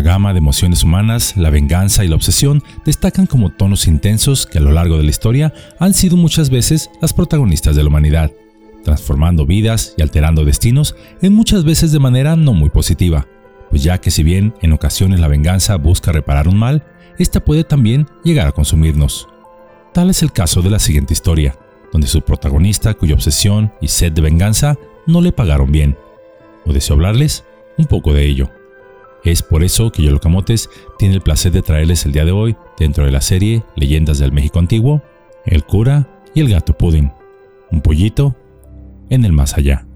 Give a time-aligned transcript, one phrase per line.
[0.00, 4.56] la gama de emociones humanas, la venganza y la obsesión destacan como tonos intensos que
[4.56, 8.32] a lo largo de la historia han sido muchas veces las protagonistas de la humanidad,
[8.82, 13.26] transformando vidas y alterando destinos en muchas veces de manera no muy positiva,
[13.68, 16.82] pues ya que si bien en ocasiones la venganza busca reparar un mal,
[17.18, 19.28] esta puede también llegar a consumirnos.
[19.92, 21.58] Tal es el caso de la siguiente historia,
[21.92, 25.94] donde su protagonista, cuya obsesión y sed de venganza no le pagaron bien.
[26.64, 27.44] O deseo hablarles
[27.76, 28.50] un poco de ello.
[29.24, 33.04] Es por eso que Yolocamotes tiene el placer de traerles el día de hoy, dentro
[33.04, 35.02] de la serie Leyendas del México Antiguo,
[35.44, 37.12] el cura y el gato Pudding,
[37.70, 38.34] un pollito
[39.10, 39.86] en el más allá.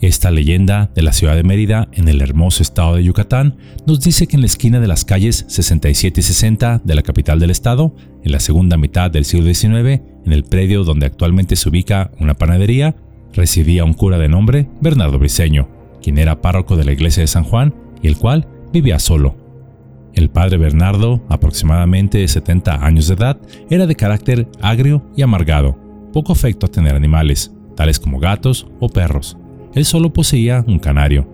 [0.00, 3.56] Esta leyenda de la ciudad de Mérida, en el hermoso estado de Yucatán,
[3.86, 7.38] nos dice que en la esquina de las calles 67 y 60 de la capital
[7.38, 11.68] del estado, en la segunda mitad del siglo XIX, en el predio donde actualmente se
[11.68, 12.96] ubica una panadería,
[13.32, 15.68] residía un cura de nombre Bernardo Briceño,
[16.02, 19.36] quien era párroco de la iglesia de San Juan el cual vivía solo.
[20.14, 25.78] El padre Bernardo, aproximadamente de 70 años de edad, era de carácter agrio y amargado,
[26.12, 29.36] poco afecto a tener animales, tales como gatos o perros.
[29.74, 31.28] Él solo poseía un canario.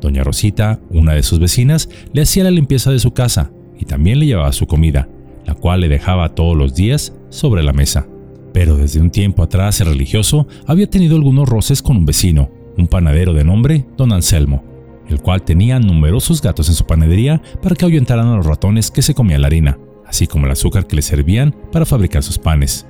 [0.00, 4.18] Doña Rosita, una de sus vecinas, le hacía la limpieza de su casa y también
[4.18, 5.08] le llevaba su comida,
[5.44, 8.06] la cual le dejaba todos los días sobre la mesa.
[8.54, 12.86] Pero desde un tiempo atrás el religioso había tenido algunos roces con un vecino, un
[12.86, 14.64] panadero de nombre Don Anselmo,
[15.08, 19.02] el cual tenía numerosos gatos en su panadería para que ahuyentaran a los ratones que
[19.02, 22.86] se comían la harina, así como el azúcar que le servían para fabricar sus panes.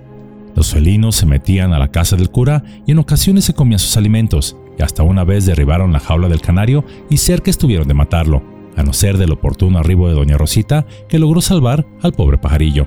[0.55, 3.97] Los felinos se metían a la casa del cura y en ocasiones se comían sus
[3.97, 8.43] alimentos, y hasta una vez derribaron la jaula del canario y cerca estuvieron de matarlo,
[8.77, 12.87] a no ser del oportuno arribo de doña Rosita que logró salvar al pobre pajarillo.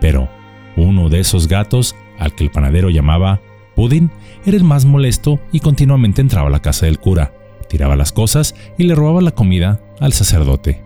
[0.00, 0.28] Pero
[0.76, 3.40] uno de esos gatos, al que el panadero llamaba
[3.76, 4.10] Pudding,
[4.44, 7.32] era el más molesto y continuamente entraba a la casa del cura,
[7.70, 10.82] tiraba las cosas y le robaba la comida al sacerdote.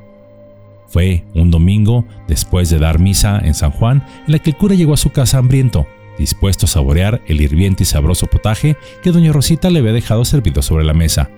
[0.87, 4.77] Fue un domingo, después de dar misa en San Juan, en la que el cura
[4.77, 9.33] llegó a su casa hambriento, dispuesto a saborear el hirviente y sabroso potaje que doña
[9.33, 11.31] Rosita le había dejado servido sobre la mesa.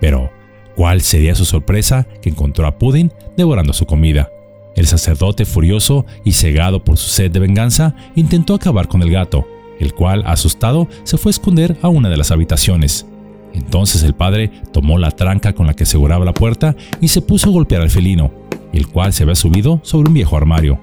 [0.00, 0.30] Pero,
[0.76, 4.30] ¿cuál sería su sorpresa que encontró a Pudding devorando su comida?
[4.76, 9.48] El sacerdote, furioso y cegado por su sed de venganza, intentó acabar con el gato,
[9.80, 13.06] el cual, asustado, se fue a esconder a una de las habitaciones.
[13.56, 17.48] Entonces el padre tomó la tranca con la que aseguraba la puerta y se puso
[17.48, 18.30] a golpear al felino,
[18.72, 20.78] el cual se había subido sobre un viejo armario.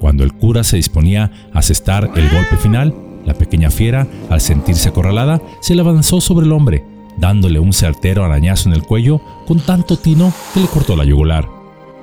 [0.00, 4.88] Cuando el cura se disponía a asestar el golpe final, la pequeña fiera, al sentirse
[4.88, 6.84] acorralada, se le avanzó sobre el hombre,
[7.18, 11.48] dándole un certero arañazo en el cuello con tanto tino que le cortó la yugular.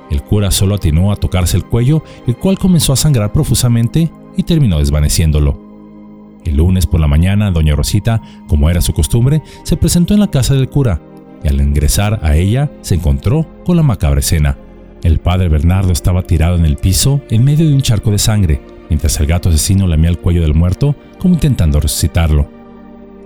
[0.10, 4.44] El cura solo atinó a tocarse el cuello, el cual comenzó a sangrar profusamente y
[4.44, 5.65] terminó desvaneciéndolo.
[6.46, 10.30] El lunes por la mañana, doña Rosita, como era su costumbre, se presentó en la
[10.32, 11.02] casa del cura,
[11.44, 14.58] y al ingresar a ella se encontró con la macabra escena.
[15.04, 18.62] El padre Bernardo estaba tirado en el piso en medio de un charco de sangre,
[18.90, 22.48] mientras el gato asesino lamía el cuello del muerto como intentando resucitarlo.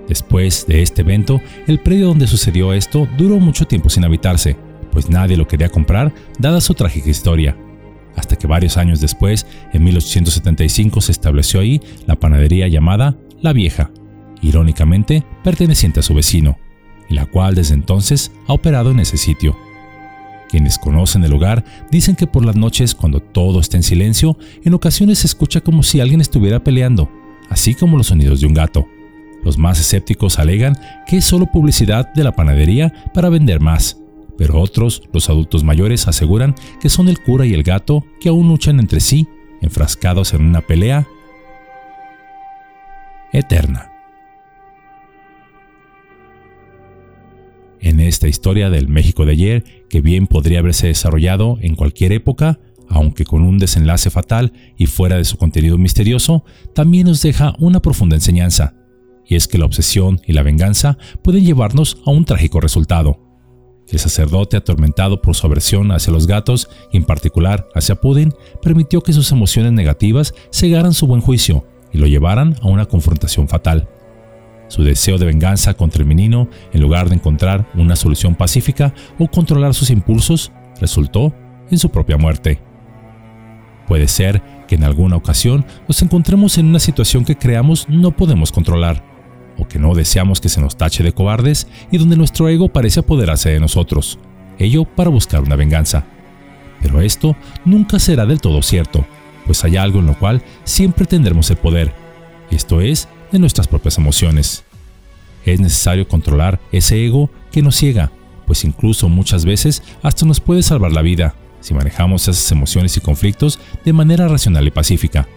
[0.08, 4.58] Después de este evento, el predio donde sucedió esto duró mucho tiempo sin habitarse,
[4.92, 7.56] pues nadie lo quería comprar dada su trágica historia
[8.20, 13.92] hasta que varios años después, en 1875, se estableció ahí la panadería llamada La Vieja,
[14.42, 16.58] irónicamente perteneciente a su vecino,
[17.10, 19.58] la cual desde entonces ha operado en ese sitio.
[20.50, 24.74] Quienes conocen el lugar dicen que por las noches, cuando todo está en silencio, en
[24.74, 27.10] ocasiones se escucha como si alguien estuviera peleando,
[27.50, 28.88] así como los sonidos de un gato.
[29.44, 33.99] Los más escépticos alegan que es solo publicidad de la panadería para vender más,
[34.40, 38.48] pero otros, los adultos mayores, aseguran que son el cura y el gato que aún
[38.48, 39.28] luchan entre sí,
[39.62, 41.06] enfrascados en una pelea
[43.34, 43.92] eterna.
[47.82, 52.60] En esta historia del México de ayer, que bien podría haberse desarrollado en cualquier época,
[52.88, 57.82] aunque con un desenlace fatal y fuera de su contenido misterioso, también nos deja una
[57.82, 58.74] profunda enseñanza,
[59.28, 63.29] y es que la obsesión y la venganza pueden llevarnos a un trágico resultado.
[63.92, 69.02] El sacerdote, atormentado por su aversión hacia los gatos y en particular hacia Pudding, permitió
[69.02, 73.90] que sus emociones negativas cegaran su buen juicio y lo llevaran a una confrontación fatal.
[74.68, 79.28] Su deseo de venganza contra el menino, en lugar de encontrar una solución pacífica o
[79.28, 81.34] controlar sus impulsos, resultó
[81.72, 82.62] en su propia muerte.
[83.88, 88.52] Puede ser que en alguna ocasión nos encontremos en una situación que creamos no podemos
[88.52, 89.04] controlar
[89.60, 93.02] o que no deseamos que se nos tache de cobardes y donde nuestro ego parece
[93.02, 94.20] apoderarse de nosotros,
[94.58, 96.06] ello para buscar una venganza.
[96.82, 97.36] Pero esto
[97.66, 99.06] nunca será del todo cierto,
[99.46, 101.94] pues hay algo en lo cual siempre tendremos el poder,
[102.52, 104.64] esto es, de nuestras propias emociones.
[105.46, 108.12] Es necesario controlar ese ego que nos ciega,
[108.48, 113.02] pues incluso muchas veces hasta nos puede salvar la vida si manejamos esas emociones y
[113.02, 115.28] conflictos de manera racional y pacífica,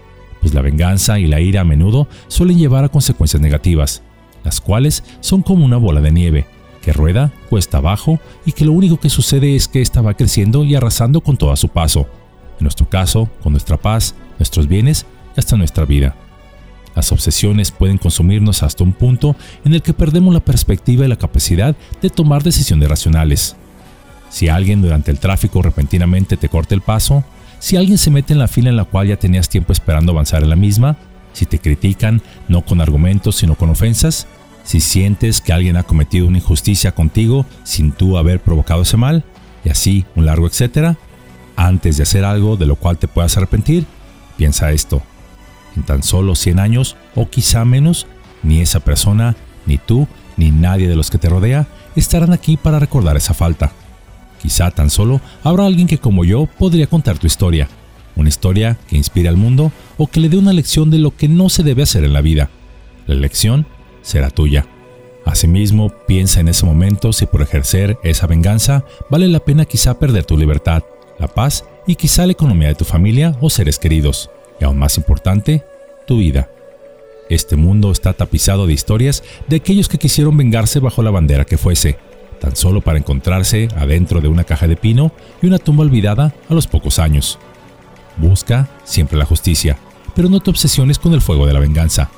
[0.41, 4.03] pues la venganza y la ira a menudo suelen llevar a consecuencias negativas,
[4.45, 6.47] las cuales son como una bola de nieve,
[6.83, 10.65] que rueda cuesta abajo y que lo único que sucede es que ésta va creciendo
[10.65, 12.09] y arrasando con todo a su paso,
[12.59, 15.07] en nuestro caso, con nuestra paz, nuestros bienes
[15.37, 16.15] y hasta nuestra vida.
[16.95, 19.35] Las obsesiones pueden consumirnos hasta un punto
[19.65, 23.57] en el que perdemos la perspectiva y la capacidad de tomar decisiones racionales.
[24.29, 27.25] Si alguien durante el tráfico repentinamente te corta el paso,
[27.59, 30.43] si alguien se mete en la fila en la cual ya tenías tiempo esperando avanzar
[30.43, 30.97] en la misma,
[31.33, 34.27] si te critican no con argumentos sino con ofensas,
[34.65, 39.25] si sientes que alguien ha cometido una injusticia contigo sin tú haber provocado ese mal,
[39.65, 40.97] y así un largo etcétera,
[41.57, 43.87] antes de hacer algo de lo cual te puedas arrepentir,
[44.37, 45.03] piensa esto.
[45.77, 48.07] En tan solo 100 años o quizá menos,
[48.43, 49.37] ni esa persona,
[49.67, 50.07] ni tú,
[50.37, 53.73] ni nadie de los que te rodea estarán aquí para recordar esa falta.
[54.41, 57.69] Quizá tan solo habrá alguien que como yo podría contar tu historia,
[58.17, 61.29] una historia que inspire al mundo o que le dé una lección de lo que
[61.29, 62.51] no se debe hacer en la vida.
[63.07, 63.67] La lección
[64.03, 64.67] será tuya.
[65.25, 70.25] Asimismo, piensa en ese momento si por ejercer esa venganza vale la pena quizá perder
[70.25, 70.83] tu libertad,
[71.19, 74.31] la paz y quizá la economía de tu familia o seres queridos
[74.61, 75.65] y aún más importante,
[76.07, 76.51] tu vida.
[77.31, 81.57] Este mundo está tapizado de historias de aquellos que quisieron vengarse bajo la bandera que
[81.57, 81.97] fuese,
[82.41, 86.55] tan solo para encontrarse adentro de una caja de pino y una tumba olvidada a
[86.55, 87.39] los pocos años.
[88.17, 89.79] Busca siempre la justicia,
[90.15, 92.11] pero no te obsesiones con el fuego de la venganza.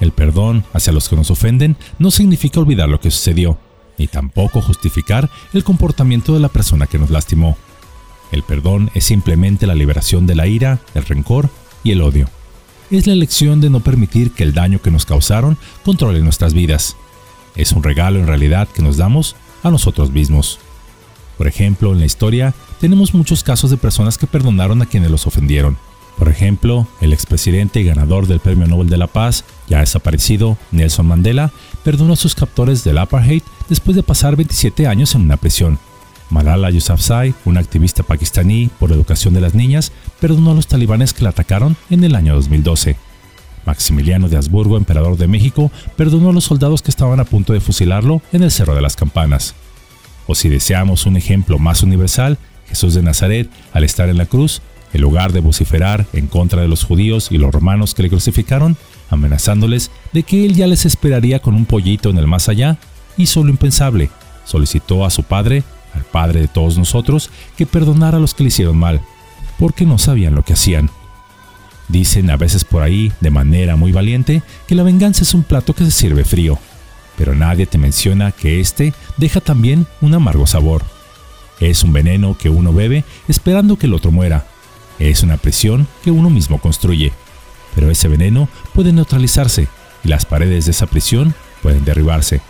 [0.00, 3.58] El perdón hacia los que nos ofenden no significa olvidar lo que sucedió,
[3.98, 7.56] ni tampoco justificar el comportamiento de la persona que nos lastimó.
[8.30, 11.48] El perdón es simplemente la liberación de la ira, el rencor
[11.82, 12.28] y el odio.
[12.90, 16.96] Es la elección de no permitir que el daño que nos causaron controle nuestras vidas.
[17.56, 20.58] Es un regalo en realidad que nos damos a nosotros mismos.
[21.36, 25.26] Por ejemplo, en la historia tenemos muchos casos de personas que perdonaron a quienes los
[25.26, 25.76] ofendieron.
[26.18, 31.06] Por ejemplo, el expresidente y ganador del Premio Nobel de la Paz, ya desaparecido, Nelson
[31.06, 31.52] Mandela,
[31.84, 35.78] perdonó a sus captores del apartheid después de pasar 27 años en una prisión.
[36.30, 41.22] Malala Yousafzai, una activista pakistaní por educación de las niñas, perdonó a los talibanes que
[41.22, 42.96] la atacaron en el año 2012.
[43.64, 47.60] Maximiliano de Habsburgo, emperador de México, perdonó a los soldados que estaban a punto de
[47.60, 49.54] fusilarlo en el Cerro de las Campanas.
[50.26, 52.38] O si deseamos un ejemplo más universal,
[52.68, 54.62] Jesús de Nazaret, al estar en la cruz,
[54.92, 58.76] en lugar de vociferar en contra de los judíos y los romanos que le crucificaron,
[59.10, 62.78] amenazándoles de que él ya les esperaría con un pollito en el más allá,
[63.16, 64.10] hizo lo impensable,
[64.44, 68.48] solicitó a su padre al Padre de todos nosotros, que perdonara a los que le
[68.48, 69.00] hicieron mal,
[69.58, 70.90] porque no sabían lo que hacían.
[71.88, 75.74] Dicen a veces por ahí, de manera muy valiente, que la venganza es un plato
[75.74, 76.58] que se sirve frío,
[77.16, 80.82] pero nadie te menciona que éste deja también un amargo sabor.
[81.60, 84.46] Es un veneno que uno bebe esperando que el otro muera.
[84.98, 87.12] Es una prisión que uno mismo construye.
[87.74, 89.68] Pero ese veneno puede neutralizarse
[90.04, 92.40] y las paredes de esa prisión pueden derribarse,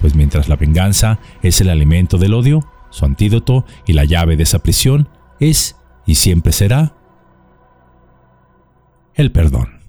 [0.00, 4.44] pues mientras la venganza es el alimento del odio, su antídoto y la llave de
[4.44, 5.08] esa prisión
[5.40, 5.76] es
[6.06, 6.94] y siempre será
[9.14, 9.83] el perdón.